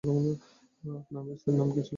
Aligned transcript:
আপনার 0.03 1.23
স্ত্রীর 1.37 1.55
নাম 1.55 1.69
কী 1.69 1.81
ছিল। 1.81 1.89